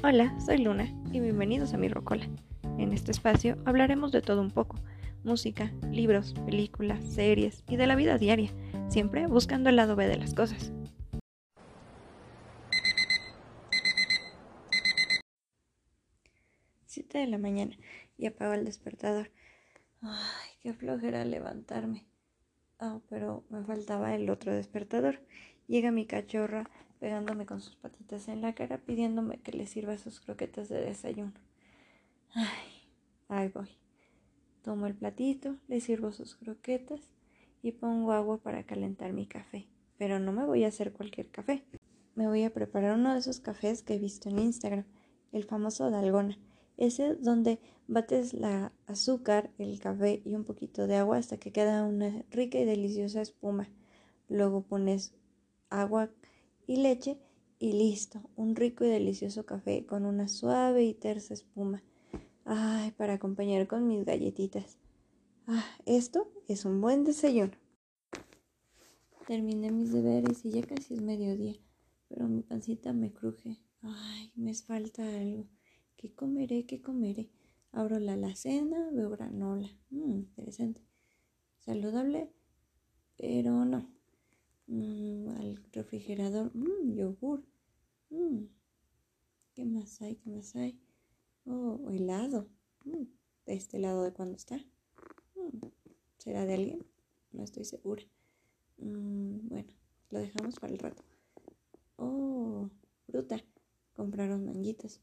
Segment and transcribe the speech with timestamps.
[0.00, 2.24] Hola, soy Luna y bienvenidos a mi Rocola.
[2.78, 4.76] En este espacio hablaremos de todo un poco,
[5.24, 8.52] música, libros, películas, series y de la vida diaria,
[8.88, 10.72] siempre buscando el lado B de las cosas.
[16.86, 17.76] Siete de la mañana
[18.16, 19.32] y apago el despertador.
[20.00, 22.06] Ay, qué flojera levantarme.
[22.78, 25.20] Ah, pero me faltaba el otro despertador.
[25.66, 30.20] Llega mi cachorra pegándome con sus patitas en la cara, pidiéndome que le sirva sus
[30.20, 31.32] croquetas de desayuno.
[32.34, 32.46] Ay,
[33.28, 33.68] ahí voy.
[34.62, 37.00] Tomo el platito, le sirvo sus croquetas
[37.62, 39.66] y pongo agua para calentar mi café.
[39.96, 41.64] Pero no me voy a hacer cualquier café.
[42.14, 44.84] Me voy a preparar uno de esos cafés que he visto en Instagram,
[45.32, 46.38] el famoso Dalgona.
[46.76, 51.84] Ese donde bates la azúcar, el café y un poquito de agua hasta que queda
[51.84, 53.68] una rica y deliciosa espuma.
[54.28, 55.14] Luego pones
[55.70, 56.10] agua
[56.68, 57.18] y leche
[57.58, 61.82] y listo, un rico y delicioso café con una suave y tersa espuma.
[62.44, 64.78] Ay, para acompañar con mis galletitas.
[65.46, 67.52] Ah, esto es un buen desayuno.
[69.26, 71.56] Terminé mis deberes y ya casi es mediodía,
[72.08, 73.58] pero mi pancita me cruje.
[73.80, 75.48] Ay, me falta algo.
[75.96, 76.66] ¿Qué comeré?
[76.66, 77.30] ¿Qué comeré?
[77.72, 79.70] Abro la alacena, veo granola.
[79.90, 80.82] Mmm, interesante.
[81.60, 82.30] Saludable,
[83.16, 83.97] pero no.
[84.68, 86.50] Mm, al refrigerador.
[86.54, 87.42] Mmm, yogur.
[88.10, 88.44] Mm.
[89.54, 90.16] ¿Qué más hay?
[90.16, 90.78] ¿Qué más hay?
[91.46, 92.48] Oh, helado.
[92.84, 93.04] Mm,
[93.46, 94.60] ¿De este lado de cuándo está?
[96.18, 96.86] ¿Será de alguien?
[97.32, 98.02] No estoy segura.
[98.76, 99.72] bueno,
[100.10, 101.02] lo dejamos para el rato.
[101.96, 102.68] Oh,
[103.06, 103.42] fruta.
[103.94, 105.00] Compraron manguitos.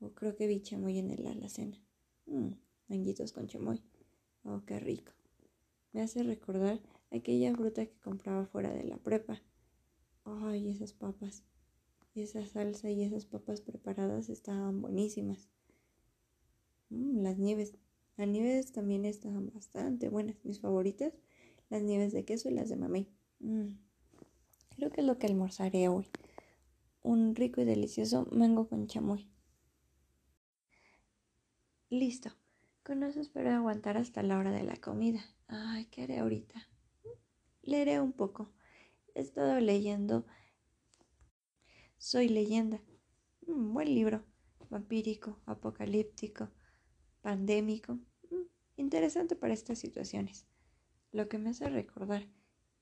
[0.00, 1.78] O creo que vi chamoy en el alacena.
[2.26, 2.52] Mmm,
[2.88, 3.82] manguitos con chamoy.
[4.44, 5.12] Oh, qué rico.
[5.92, 9.42] Me hace recordar aquella fruta que compraba fuera de la prepa.
[10.24, 11.44] Ay, esas papas.
[12.14, 15.48] Esa salsa y esas papas preparadas estaban buenísimas.
[16.88, 17.76] Mm, las nieves.
[18.16, 20.36] Las nieves también estaban bastante buenas.
[20.44, 21.12] Mis favoritas,
[21.68, 23.08] las nieves de queso y las de mamey.
[23.40, 23.76] Mm,
[24.76, 26.06] creo que es lo que almorzaré hoy.
[27.02, 29.28] Un rico y delicioso mango con chamoy.
[31.90, 32.30] Listo.
[32.82, 35.24] Con eso espero aguantar hasta la hora de la comida.
[35.48, 36.68] Ay, ¿qué haré ahorita?
[37.66, 38.52] Leeré un poco.
[39.14, 40.24] He estado leyendo
[41.98, 42.80] Soy leyenda.
[43.44, 44.24] Un buen libro.
[44.70, 46.48] Vampírico, apocalíptico,
[47.22, 47.94] pandémico.
[48.30, 50.46] Mm, interesante para estas situaciones.
[51.10, 52.28] Lo que me hace recordar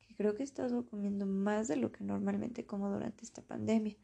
[0.01, 3.97] que creo que he estado comiendo más de lo que normalmente como durante esta pandemia.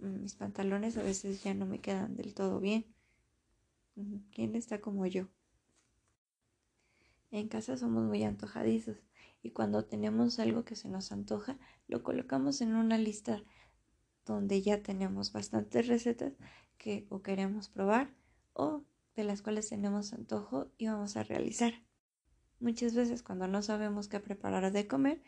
[0.00, 2.86] Mm, mis pantalones a veces ya no me quedan del todo bien.
[4.32, 5.28] ¿Quién está como yo?
[7.34, 8.96] En casa somos muy antojadizos
[9.42, 11.58] y cuando tenemos algo que se nos antoja,
[11.88, 13.42] lo colocamos en una lista
[14.24, 16.34] donde ya tenemos bastantes recetas
[16.78, 18.14] que o queremos probar
[18.52, 18.84] o
[19.16, 21.72] de las cuales tenemos antojo y vamos a realizar.
[22.60, 25.20] Muchas veces cuando no sabemos qué preparar de comer,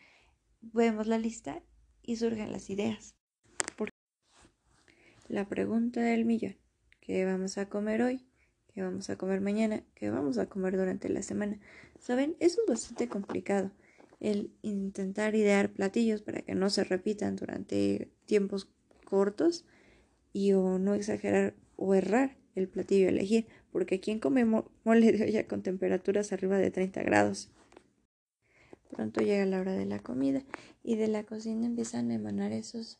[0.61, 1.61] vemos la lista
[2.03, 3.15] y surgen las ideas.
[5.27, 6.55] La pregunta del millón,
[7.01, 8.27] ¿qué vamos a comer hoy?
[8.77, 11.57] qué vamos a comer mañana, qué vamos a comer durante la semana.
[11.99, 13.71] Saben, eso es bastante complicado,
[14.19, 18.69] el intentar idear platillos para que no se repitan durante tiempos
[19.05, 19.65] cortos
[20.33, 25.23] y o no exagerar o errar el platillo a elegir, porque quien come mole de
[25.23, 27.51] olla con temperaturas arriba de 30 grados.
[28.91, 30.43] Pronto llega la hora de la comida
[30.83, 32.99] y de la cocina empiezan a emanar esos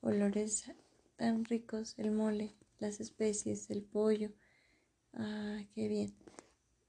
[0.00, 0.72] olores
[1.16, 4.32] tan ricos, el mole, las especies, el pollo,
[5.18, 6.14] Ah, qué bien.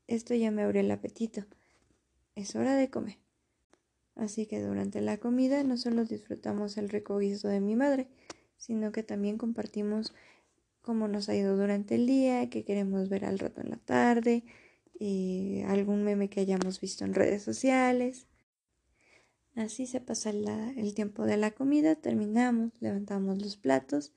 [0.08, 1.46] Esto ya me abrió el apetito.
[2.36, 3.18] Es hora de comer.
[4.16, 8.08] Así que durante la comida no solo disfrutamos el rico guiso de mi madre,
[8.58, 10.14] sino que también compartimos
[10.82, 14.44] cómo nos ha ido durante el día, qué queremos ver al rato en la tarde,
[15.00, 18.28] y algún meme que hayamos visto en redes sociales.
[19.56, 24.14] Así se pasa el tiempo de la comida, terminamos, levantamos los platos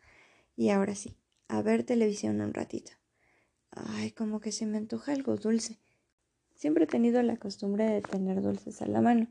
[0.56, 1.16] y ahora sí,
[1.48, 2.99] a ver televisión un ratito.
[3.72, 5.78] Ay, como que se me antoja algo dulce.
[6.54, 9.28] Siempre he tenido la costumbre de tener dulces a la mano.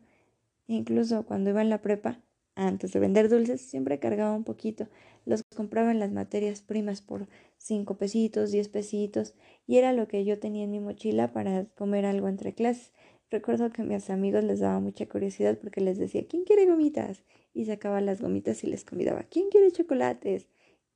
[0.67, 2.21] Incluso cuando iba en la prepa,
[2.55, 4.87] antes de vender dulces, siempre cargaba un poquito.
[5.25, 7.27] Los compraba en las materias primas por
[7.57, 9.33] cinco pesitos, diez pesitos,
[9.67, 12.93] y era lo que yo tenía en mi mochila para comer algo entre clases.
[13.29, 17.23] Recuerdo que a mis amigos les daba mucha curiosidad porque les decía, ¿quién quiere gomitas?
[17.53, 20.47] Y sacaba las gomitas y les convidaba, ¿quién quiere chocolates?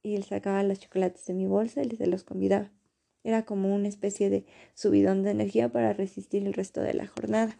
[0.01, 2.71] Y él sacaba los chocolates de mi bolsa y les los convidaba.
[3.23, 7.55] Era como una especie de subidón de energía para resistir el resto de la jornada.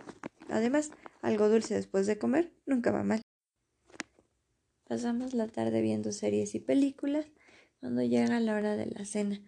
[0.49, 3.21] Además, algo dulce después de comer nunca va mal.
[4.85, 7.25] Pasamos la tarde viendo series y películas,
[7.79, 9.41] cuando llega la hora de la cena.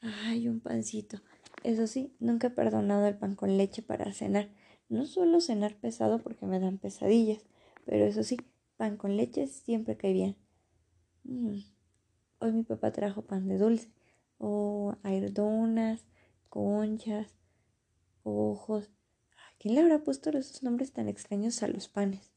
[0.00, 1.20] Ay, un pancito.
[1.62, 4.48] Eso sí, nunca he perdonado el pan con leche para cenar.
[4.88, 7.44] No suelo cenar pesado porque me dan pesadillas,
[7.84, 8.38] pero eso sí,
[8.76, 10.36] pan con leche siempre cae bien.
[11.24, 11.58] Mm.
[12.38, 13.90] Hoy mi papá trajo pan de dulce,
[14.40, 15.98] o oh,
[16.48, 17.36] conchas,
[18.24, 18.90] ojos.
[19.58, 22.32] ¿Quién le habrá puesto esos nombres tan extraños a los panes?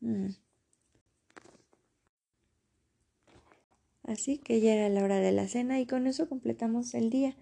[0.00, 0.30] Mm.
[4.02, 7.36] Así que ya era la hora de la cena y con eso completamos el día.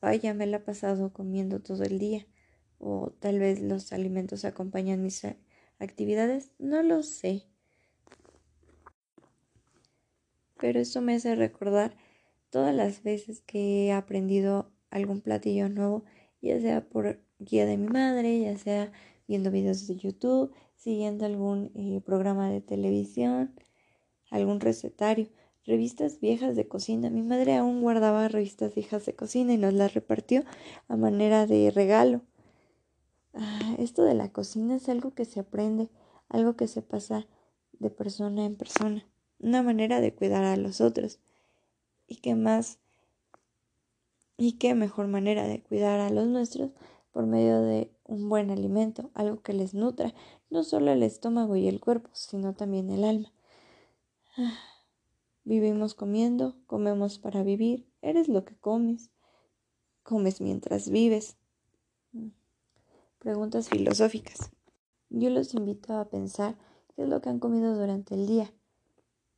[0.00, 2.26] Vaya, me la he pasado comiendo todo el día.
[2.78, 5.26] O tal vez los alimentos acompañan mis
[5.80, 6.52] actividades.
[6.60, 7.48] No lo sé.
[10.60, 11.96] Pero eso me hace recordar
[12.52, 16.04] todas las veces que he aprendido algún platillo nuevo,
[16.42, 18.92] ya sea por guía de mi madre, ya sea
[19.26, 23.54] viendo videos de YouTube, siguiendo algún eh, programa de televisión,
[24.30, 25.28] algún recetario
[25.64, 27.08] revistas viejas de cocina.
[27.08, 30.44] Mi madre aún guardaba revistas viejas de cocina y nos las repartió
[30.88, 32.22] a manera de regalo.
[33.34, 35.88] Ah, esto de la cocina es algo que se aprende,
[36.28, 37.26] algo que se pasa
[37.72, 39.06] de persona en persona,
[39.38, 41.20] una manera de cuidar a los otros.
[42.12, 42.78] Y qué más,
[44.36, 46.72] y qué mejor manera de cuidar a los nuestros
[47.10, 50.12] por medio de un buen alimento, algo que les nutra,
[50.50, 53.32] no solo el estómago y el cuerpo, sino también el alma.
[55.44, 59.10] Vivimos comiendo, comemos para vivir, eres lo que comes,
[60.02, 61.38] comes mientras vives.
[63.20, 64.50] Preguntas filosóficas.
[65.08, 66.58] Yo los invito a pensar
[66.94, 68.52] qué es lo que han comido durante el día,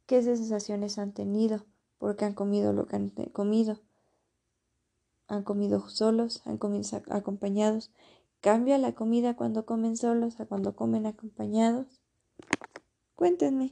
[0.07, 1.65] qué sensaciones han tenido,
[2.05, 3.81] porque han comido lo que han comido.
[5.27, 7.91] Han comido solos, han comido acompañados.
[8.43, 12.03] ¿Cambia la comida cuando comen solos a cuando comen acompañados?
[13.15, 13.71] Cuéntenme.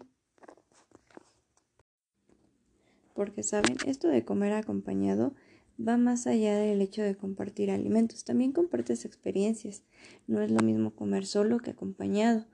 [3.12, 5.34] porque saben, esto de comer acompañado
[5.78, 9.84] va más allá del hecho de compartir alimentos, también compartes experiencias.
[10.26, 12.46] No es lo mismo comer solo que acompañado.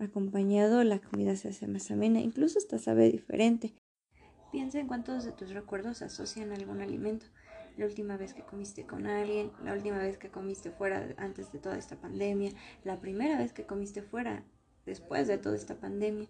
[0.00, 3.72] Acompañado la comida se hace más amena, incluso hasta sabe diferente.
[4.52, 7.26] Piensa en cuántos de tus recuerdos asocian algún alimento.
[7.76, 11.58] La última vez que comiste con alguien, la última vez que comiste fuera antes de
[11.58, 12.52] toda esta pandemia,
[12.84, 14.44] la primera vez que comiste fuera
[14.86, 16.28] después de toda esta pandemia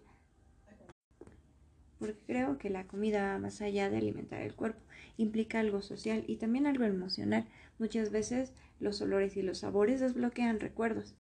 [2.03, 4.81] porque creo que la comida, más allá de alimentar el cuerpo,
[5.15, 7.47] implica algo social y también algo emocional.
[7.79, 11.15] Muchas veces los olores y los sabores desbloquean recuerdos.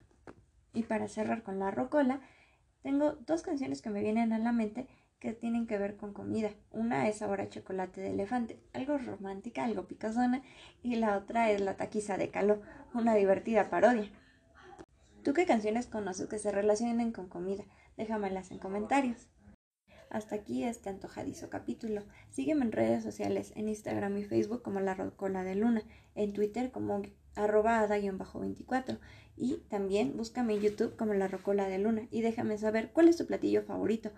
[0.73, 2.23] Y para cerrar con la rocola,
[2.83, 4.89] tengo dos canciones que me vienen a la mente
[5.21, 6.51] que tienen que ver con comida.
[6.73, 10.43] Una es Ahora Chocolate de Elefante, algo romántica, algo picazona,
[10.83, 12.63] y la otra es La Taquiza de Caló,
[12.95, 14.11] una divertida parodia.
[15.23, 17.65] ¿Tú qué canciones conoces que se relacionen con comida?
[17.99, 19.29] Déjamelas en comentarios.
[20.09, 22.03] Hasta aquí este antojadizo capítulo.
[22.31, 25.83] Sígueme en redes sociales, en Instagram y Facebook como La Rocola de Luna,
[26.15, 27.03] en Twitter como
[27.37, 28.99] arroba 24
[29.37, 33.17] y también búscame en YouTube como La Rocola de Luna y déjame saber cuál es
[33.17, 34.11] tu platillo favorito,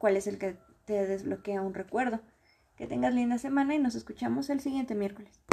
[0.00, 0.56] cuál es el que
[0.86, 2.20] te desbloquea un recuerdo.
[2.74, 5.40] Que tengas linda semana y nos escuchamos el siguiente miércoles.